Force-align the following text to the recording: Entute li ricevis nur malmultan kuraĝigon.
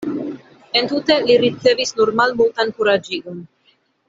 Entute 0.79 1.17
li 1.27 1.35
ricevis 1.43 1.93
nur 2.01 2.13
malmultan 2.23 2.75
kuraĝigon. 2.81 3.47